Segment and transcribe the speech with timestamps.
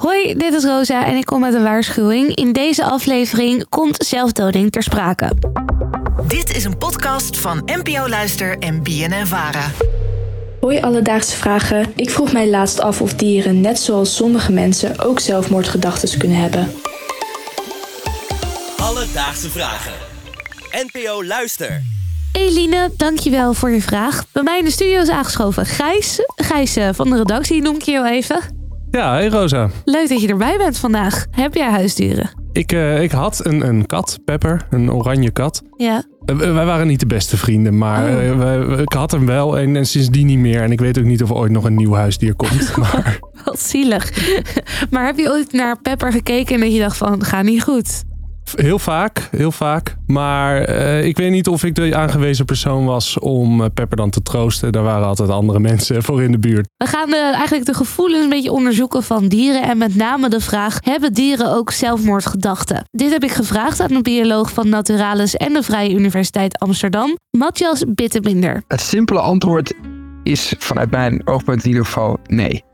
[0.00, 2.34] Hoi, dit is Rosa en ik kom met een waarschuwing.
[2.34, 5.32] In deze aflevering komt zelfdoding ter sprake.
[6.26, 9.70] Dit is een podcast van NPO Luister en BNN Vara.
[10.60, 11.92] Hoi Alledaagse Vragen.
[11.96, 16.72] Ik vroeg mij laatst af of dieren, net zoals sommige mensen, ook zelfmoordgedachten kunnen hebben.
[18.76, 19.92] Alledaagse Vragen.
[20.92, 21.82] NPO Luister.
[22.32, 24.24] Eline, dankjewel voor je vraag.
[24.32, 26.18] Bij mij in de studio is aangeschoven Gijs.
[26.36, 28.59] Gijs eh, van de redactie noem ik je heel even.
[28.90, 29.70] Ja, hey Rosa.
[29.84, 31.26] Leuk dat je erbij bent vandaag.
[31.30, 32.30] Heb jij huisdieren?
[32.52, 35.62] Ik, eh, ik had een, een kat, Pepper, een oranje kat.
[35.76, 36.02] Ja.
[36.24, 38.28] Eh, wij waren niet de beste vrienden, maar Oh.
[38.28, 40.62] eh, wij- ik had hem wel en, en sindsdien niet meer.
[40.62, 42.76] En ik weet ook niet of er ooit nog een nieuw huisdier komt.
[42.76, 44.12] Maar Wat zielig.
[44.90, 48.02] maar heb je ooit naar Pepper gekeken en dat je dacht van, ga niet goed?
[48.56, 49.96] Heel vaak, heel vaak.
[50.06, 54.10] Maar eh, ik weet niet of ik de aangewezen persoon was om eh, Pepper dan
[54.10, 54.72] te troosten.
[54.72, 56.68] Daar waren altijd andere mensen voor in de buurt.
[56.76, 59.62] We gaan eh, eigenlijk de gevoelens een beetje onderzoeken van dieren.
[59.62, 62.84] En met name de vraag, hebben dieren ook zelfmoordgedachten?
[62.90, 67.84] Dit heb ik gevraagd aan een bioloog van Naturalis en de Vrije Universiteit Amsterdam, Matthias
[67.88, 68.62] Bittebinder.
[68.68, 69.74] Het simpele antwoord
[70.22, 72.64] is vanuit mijn oogpunt in ieder geval nee.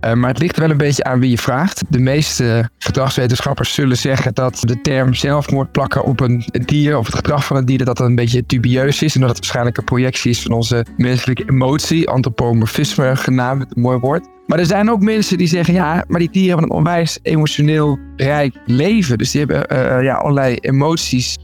[0.00, 1.82] Eh, maar het ligt wel een beetje aan wie je vraagt.
[1.88, 7.14] De meeste gedragswetenschappers zullen zeggen dat de term zelfmoord plakken op een dier of het
[7.14, 9.14] gedrag van een dier dat dat een beetje dubieus is.
[9.14, 13.98] En dat het waarschijnlijk een projectie is van onze menselijke emotie, antropomorfisme genaamd, een mooi
[13.98, 14.28] woord.
[14.46, 17.98] Maar er zijn ook mensen die zeggen, ja, maar die dieren hebben een onwijs emotioneel
[18.16, 19.18] rijk leven.
[19.18, 21.38] Dus die hebben eh, ja, allerlei emoties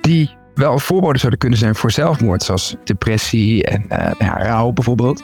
[0.00, 5.22] die wel voorbode zouden kunnen zijn voor zelfmoord, zoals depressie en eh, ja, rouw bijvoorbeeld.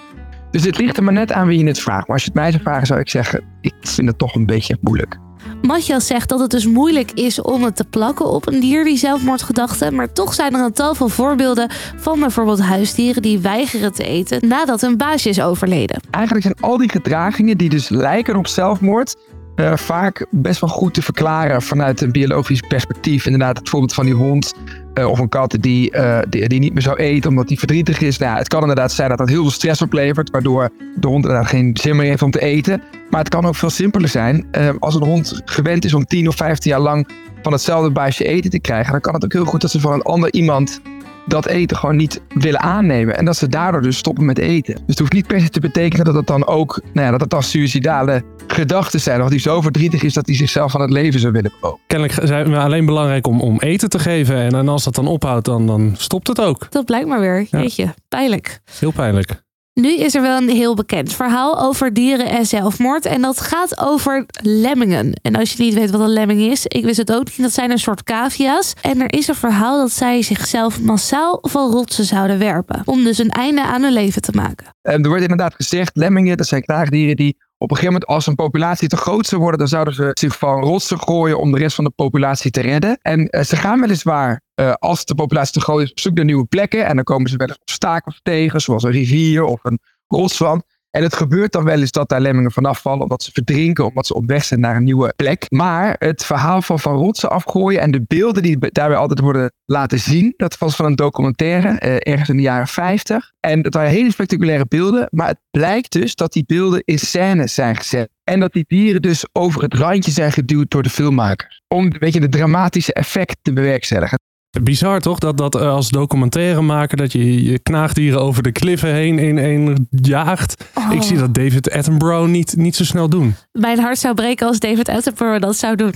[0.57, 2.07] Dus het ligt er maar net aan wie je het vraagt.
[2.07, 4.47] Maar als je het mij zou vragen, zou ik zeggen, ik vind het toch een
[4.47, 5.19] beetje moeilijk.
[5.62, 8.97] Matthias zegt dat het dus moeilijk is om het te plakken op een dier die
[8.97, 9.95] zelfmoordgedachten.
[9.95, 14.49] Maar toch zijn er een tal van voorbeelden van bijvoorbeeld huisdieren die weigeren te eten
[14.49, 16.01] nadat hun baasje is overleden.
[16.11, 19.17] Eigenlijk zijn al die gedragingen die dus lijken op zelfmoord,
[19.57, 23.25] eh, vaak best wel goed te verklaren vanuit een biologisch perspectief.
[23.25, 24.55] Inderdaad, het voorbeeld van die hond
[24.95, 28.00] eh, of een kat die, eh, die, die niet meer zou eten omdat die verdrietig
[28.00, 28.19] is.
[28.19, 31.49] Nou, het kan inderdaad zijn dat dat heel veel stress oplevert, waardoor de hond inderdaad
[31.49, 32.83] geen zin meer heeft om te eten.
[33.11, 34.47] Maar het kan ook veel simpeler zijn.
[34.78, 37.09] Als een hond gewend is om 10 of 15 jaar lang
[37.43, 39.93] van hetzelfde baasje eten te krijgen, dan kan het ook heel goed dat ze van
[39.93, 40.81] een ander iemand
[41.26, 43.16] dat eten gewoon niet willen aannemen.
[43.16, 44.75] En dat ze daardoor dus stoppen met eten.
[44.75, 47.20] Dus het hoeft niet per se te betekenen dat het dan ook, nou ja, dat
[47.20, 49.22] het dan suïcidale gedachten zijn.
[49.22, 51.81] Of die zo verdrietig is dat hij zichzelf van het leven zou willen beroven.
[51.87, 54.37] Kennelijk zijn we alleen belangrijk om, om eten te geven.
[54.37, 56.66] En, en als dat dan ophoudt, dan, dan stopt het ook.
[56.70, 57.47] Dat blijkt maar weer.
[57.50, 57.60] Ja.
[57.60, 58.60] Jeetje, pijnlijk.
[58.78, 59.44] Heel pijnlijk.
[59.81, 63.06] Nu is er wel een heel bekend verhaal over dieren en zelfmoord.
[63.06, 65.12] En dat gaat over lemmingen.
[65.22, 67.42] En als je niet weet wat een lemming is, ik wist het ook niet.
[67.42, 68.72] Dat zijn een soort cavia's.
[68.81, 72.82] En er is een verhaal dat zij zichzelf massaal van rotsen zouden werpen.
[72.84, 74.66] Om dus een einde aan hun leven te maken.
[74.82, 78.27] En er wordt inderdaad gezegd, lemmingen, dat zijn knaagdieren die op een gegeven moment als
[78.27, 81.59] een populatie te groot zou worden, dan zouden ze zich van rotsen gooien om de
[81.59, 82.99] rest van de populatie te redden.
[83.03, 86.25] En eh, ze gaan weliswaar, eh, als de populatie te groot is, op zoek naar
[86.25, 86.87] nieuwe plekken.
[86.87, 90.65] En dan komen ze wel eens obstakels tegen, zoals een rivier of een rotswand.
[90.97, 94.07] En het gebeurt dan wel eens dat daar lemmingen vanaf vallen, omdat ze verdrinken, omdat
[94.07, 95.47] ze op weg zijn naar een nieuwe plek.
[95.49, 99.99] Maar het verhaal van van rotsen afgooien en de beelden die daarbij altijd worden laten
[99.99, 103.33] zien, dat was van een documentaire, eh, ergens in de jaren 50.
[103.41, 107.55] En dat waren hele spectaculaire beelden, maar het blijkt dus dat die beelden in scènes
[107.55, 108.09] zijn gezet.
[108.25, 111.62] En dat die dieren dus over het randje zijn geduwd door de filmmakers.
[111.69, 114.19] Om een beetje de dramatische effect te bewerkstelligen.
[114.62, 115.19] Bizar toch?
[115.19, 119.89] Dat, dat eh, als documentairemaker dat je je knaagdieren over de kliffen heen in één
[119.91, 120.65] jaagt.
[120.75, 120.93] Oh.
[120.93, 123.34] Ik zie dat David Attenborough niet, niet zo snel doen.
[123.53, 125.94] Mijn hart zou breken als David Attenborough dat zou doen.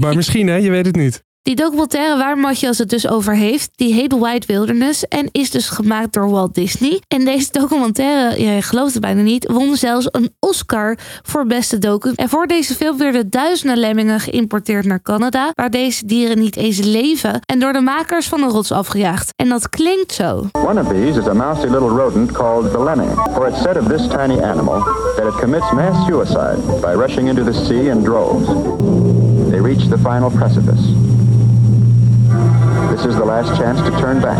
[0.00, 1.24] Maar misschien hè, je weet het niet.
[1.42, 5.68] Die documentaire waar Matthias het dus over heeft, die heet White Wilderness en is dus
[5.68, 7.00] gemaakt door Walt Disney.
[7.08, 12.12] En deze documentaire, je gelooft het bijna niet, won zelfs een Oscar voor beste docu.
[12.14, 16.78] En voor deze film werden duizenden lemmingen geïmporteerd naar Canada, waar deze dieren niet eens
[16.78, 19.32] leven en door de makers van de rots afgejaagd.
[19.36, 20.46] En dat klinkt zo.
[20.52, 23.86] One of these is a mousy little rodent called the lemming, for it's said of
[23.86, 24.78] this tiny animal
[25.16, 28.46] that it commits mass suicide by rushing into the sea in droves.
[29.50, 31.11] They reach the final precipice.
[32.92, 34.38] This is the last chance to turn back.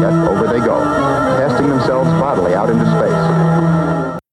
[0.00, 0.76] Yet over they go,
[1.38, 3.38] casting themselves bodily out into space.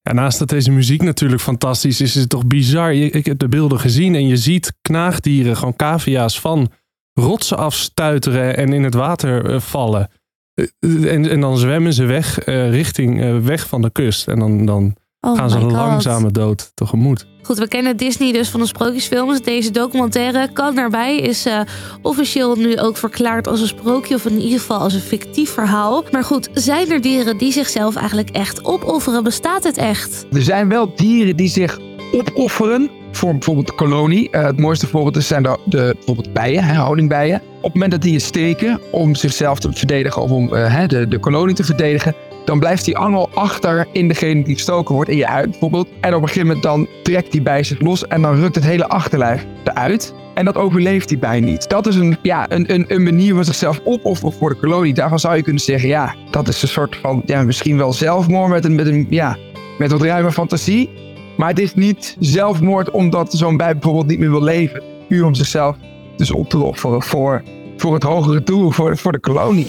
[0.01, 2.93] Ja, naast dat deze muziek natuurlijk fantastisch is, is het toch bizar.
[2.93, 6.71] Ik heb de beelden gezien en je ziet knaagdieren, gewoon cavia's, van
[7.13, 10.09] rotsen afstuiteren en in het water eh, vallen.
[10.53, 14.27] Eh, En, en dan zwemmen ze weg eh, richting eh, weg van de kust.
[14.27, 14.95] En dan, dan
[15.27, 15.71] Oh gaan ze een God.
[15.71, 17.25] langzame dood tegemoet.
[17.41, 19.41] Goed, we kennen Disney dus van de sprookjesfilms.
[19.41, 21.59] Deze documentaire kan daarbij is eh,
[22.01, 26.03] officieel nu ook verklaard als een sprookje of in ieder geval als een fictief verhaal.
[26.11, 29.23] Maar goed, zijn er dieren die zichzelf eigenlijk echt opofferen?
[29.23, 30.25] Bestaat het echt?
[30.31, 31.79] Er zijn wel dieren die zich
[32.13, 34.29] opofferen voor bijvoorbeeld de kolonie.
[34.29, 37.41] Eh, het mooiste voorbeeld is- zijn de, de bijvoorbeeld bijen, hè, honingbijen.
[37.57, 40.87] Op het moment dat die je steken om zichzelf te verdedigen of om eh, hè,
[40.87, 42.13] de, de kolonie te verdedigen,
[42.47, 45.87] dan blijft die angel achter in degene die gestoken wordt, in je huid bijvoorbeeld.
[46.01, 48.63] En op een gegeven moment dan trekt die bij zich los en dan rukt het
[48.63, 50.13] hele achterlijf eruit.
[50.33, 51.69] En dat overleeft die bij niet.
[51.69, 54.93] Dat is een, ja, een, een, een manier van zichzelf opofferen voor de kolonie.
[54.93, 58.49] Daarvan zou je kunnen zeggen, ja, dat is een soort van, ja, misschien wel zelfmoord
[58.49, 59.37] met een, met een, ja,
[59.77, 60.89] met wat ruime fantasie.
[61.37, 64.83] Maar het is niet zelfmoord omdat zo'n bij bijvoorbeeld niet meer wil leven.
[65.07, 65.75] Puur om zichzelf
[66.17, 67.43] dus op te offeren voor,
[67.77, 69.67] voor het hogere doel, voor, voor de kolonie.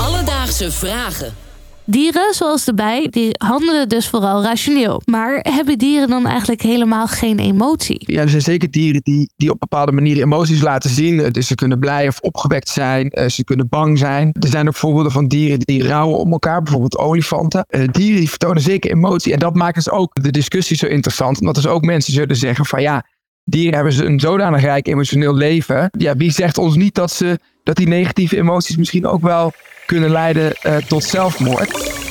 [0.00, 1.43] Alledaagse vragen.
[1.86, 5.02] Dieren, zoals de bij, die handelen dus vooral rationeel.
[5.04, 8.12] Maar hebben dieren dan eigenlijk helemaal geen emotie?
[8.12, 11.32] Ja, er zijn zeker dieren die, die op bepaalde manieren emoties laten zien.
[11.32, 13.10] Dus ze kunnen blij of opgewekt zijn.
[13.10, 14.32] eh, Ze kunnen bang zijn.
[14.40, 16.62] Er zijn ook voorbeelden van dieren die rouwen om elkaar.
[16.62, 17.64] Bijvoorbeeld olifanten.
[17.68, 19.32] Eh, Dieren die vertonen zeker emotie.
[19.32, 21.40] En dat maakt dus ook de discussie zo interessant.
[21.40, 23.04] Omdat dus ook mensen zullen zeggen van ja...
[23.46, 25.90] Dieren hebben een zodanig rijk emotioneel leven.
[25.98, 29.52] Ja, wie zegt ons niet dat, ze, dat die negatieve emoties misschien ook wel
[29.86, 32.02] kunnen leiden eh, tot zelfmoord?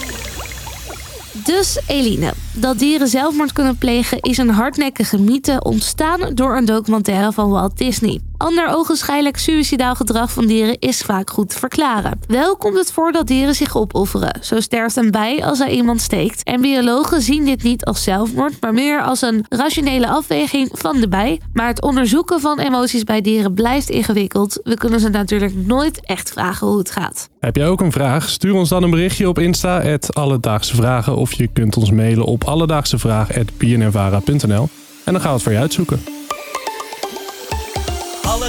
[1.45, 7.31] Dus Eline, dat dieren zelfmoord kunnen plegen is een hardnekkige mythe ontstaan door een documentaire
[7.31, 8.19] van Walt Disney.
[8.43, 12.19] Ander ogenschijnlijk suicidaal gedrag van dieren is vaak goed te verklaren.
[12.27, 14.37] Wel komt het voor dat dieren zich opofferen.
[14.41, 16.43] Zo sterft een bij als hij iemand steekt.
[16.43, 21.07] En biologen zien dit niet als zelfmoord, maar meer als een rationele afweging van de
[21.07, 21.39] bij.
[21.53, 24.59] Maar het onderzoeken van emoties bij dieren blijft ingewikkeld.
[24.63, 27.29] We kunnen ze natuurlijk nooit echt vragen hoe het gaat.
[27.39, 28.29] Heb jij ook een vraag?
[28.29, 31.15] Stuur ons dan een berichtje op Insta, het Alledaagse Vragen.
[31.15, 34.69] Of je kunt ons mailen op alledaagsevragen.bnnvara.nl.
[35.03, 36.22] En dan gaan we het voor je uitzoeken.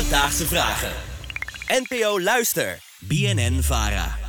[0.05, 0.93] Alledaagse vragen.
[1.69, 2.79] NPO Luister.
[3.01, 4.24] BNN Vara.